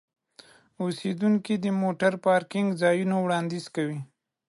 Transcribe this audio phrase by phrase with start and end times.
[0.83, 3.99] اوسیدونکي د موټر پارکینګ ځایونه وړاندیز کوي.